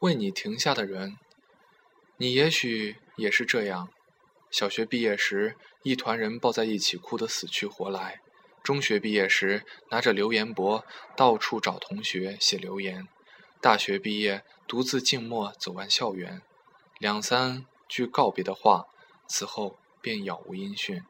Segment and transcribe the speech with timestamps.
[0.00, 1.16] 为你停下的人，
[2.16, 3.88] 你也许也是这样。
[4.50, 8.20] 小学毕业时，一团人抱在一起哭得死去活来；
[8.62, 10.82] 中学毕业时，拿着留言簿
[11.16, 13.08] 到处找同学写留言；
[13.60, 16.42] 大学毕业，独自静默走完校园，
[16.98, 18.86] 两三句告别的话，
[19.26, 21.02] 此后便杳无音讯。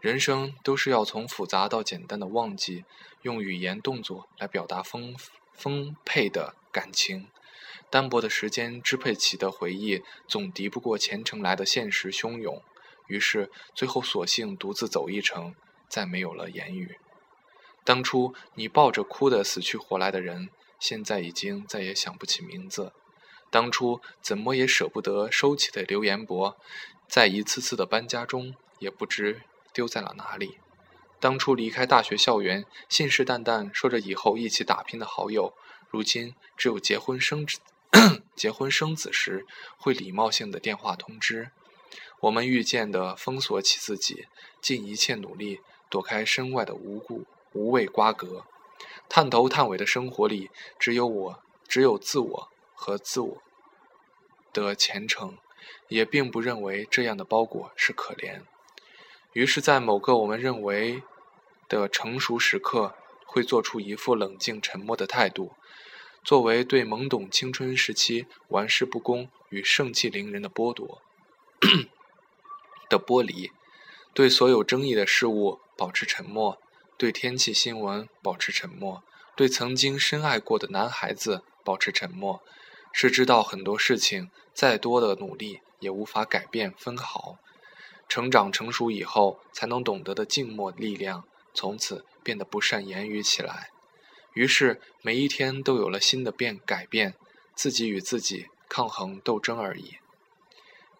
[0.00, 2.84] 人生都是要从复杂到简单的忘记，
[3.22, 5.16] 用语言动作来表达丰
[5.52, 7.28] 丰沛的感情。
[7.90, 12.62] 单薄的时间支配起的回忆，总敌不过前程来的现实汹涌。
[13.06, 15.54] 于是最后索性独自走一程，
[15.88, 16.98] 再没有了言语。
[17.84, 22.92] 当初你抱着哭得死去活来的人，现在已经再也想不起名字。
[23.50, 26.52] 当初怎么也舍不得收起的留言簿，
[27.08, 29.42] 在一次次的搬家中，也不知。
[29.70, 30.58] 丢在了哪里？
[31.20, 35.52] 当初离开大学校园，信誓旦旦说着以后一起打拼的好友，
[35.90, 37.58] 如今只有结婚生子、
[38.36, 39.44] 结婚生子时
[39.76, 41.50] 会礼貌性的电话通知。
[42.20, 44.26] 我们遇见的封锁起自己，
[44.60, 48.44] 尽一切努力躲开身外的无故无谓瓜葛。
[49.08, 53.42] 探头探尾的生活里，只有我，只有自我和自我
[54.52, 55.38] 的前程，
[55.88, 58.42] 也并不认为这样的包裹是可怜。
[59.34, 61.02] 于是，在某个我们认为
[61.68, 62.94] 的成熟时刻，
[63.26, 65.52] 会做出一副冷静沉默的态度，
[66.24, 71.02] 作为对懵懂青春时期玩世不恭与盛气凌人的剥夺
[72.88, 73.52] 的剥离，
[74.14, 76.58] 对所有争议的事物保持沉默，
[76.96, 79.04] 对天气新闻保持沉默，
[79.36, 82.42] 对曾经深爱过的男孩子保持沉默，
[82.92, 87.38] 是知道很多事情再多的努力也无法改变分毫。
[88.08, 93.70] 成长成熟以后，才能懂得的静默力量，从此变得不善言语起来。
[94.32, 97.14] 于是每一天都有了新的变改变，
[97.54, 99.98] 自己与自己抗衡斗争而已。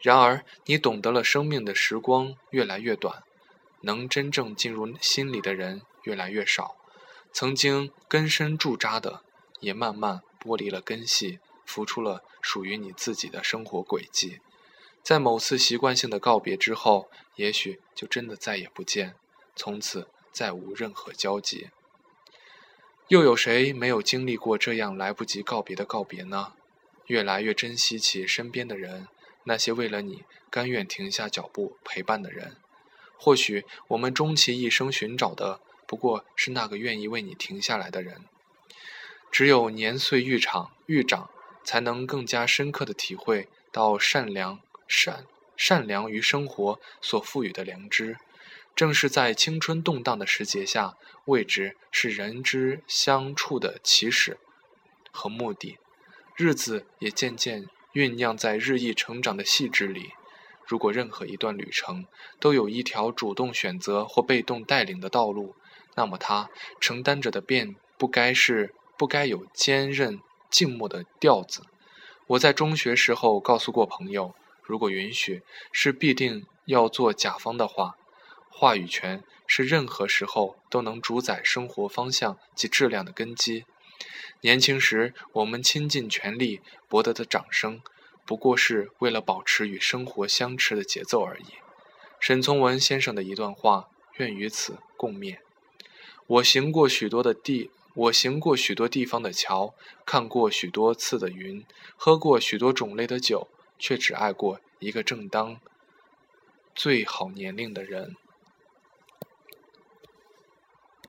[0.00, 3.24] 然而，你懂得了生命的时光越来越短，
[3.80, 6.76] 能真正进入心里的人越来越少，
[7.32, 9.22] 曾经根深驻扎的，
[9.60, 14.40] 也慢慢剥离了根系，浮出了属于你自己的生活轨迹。
[15.02, 19.14] 在某次习惯性的告别之后，也许就真的再也不见，
[19.56, 21.70] 从此再无任何交集。
[23.08, 26.52] 又有谁没有经历过这样来不及告别的告别呢？
[27.06, 29.08] 越来越珍惜起身边的人，
[29.44, 32.56] 那些为了你甘愿停下脚步陪伴的人。
[33.16, 38.26] 或许我们终其一生寻找的，不过是那个愿意为你停下来的人。
[39.30, 41.30] 只有年岁愈长愈长，
[41.64, 44.60] 才能更加深刻的体会到善良。
[44.88, 45.26] 善
[45.56, 48.16] 善良于生活所赋予的良知，
[48.74, 54.38] 正是在青春动荡的时节下，位置是人之相处的起始
[55.12, 55.78] 和目的。
[56.36, 60.12] 日子也渐渐酝酿在日益成长的细致里。
[60.64, 62.06] 如果任何一段旅程
[62.38, 65.54] 都有一条主动选择或被动带领的道路，
[65.96, 66.48] 那么它
[66.80, 71.62] 承担着的便不该是不该有坚韧静默的调子。
[72.28, 74.34] 我在中学时候告诉过朋友。
[74.68, 75.40] 如果允许
[75.72, 77.96] 是必定要做甲方的话，
[78.50, 83.64] 话语权是任何时候都能主宰生活方向及质量的根基。
[84.42, 87.80] 年轻时我们倾尽全力博得的掌声，
[88.26, 91.54] 不过是为了保持与生活相持的节奏而已。
[92.20, 95.38] 沈从文先生的一段话，愿与此共勉。
[96.26, 99.74] 我行过许多的地，我行过许多地方的桥，
[100.04, 101.64] 看过许多次的云，
[101.96, 103.48] 喝过许多种类的酒。
[103.78, 105.60] 却只爱过一个正当
[106.74, 108.16] 最好年龄的人。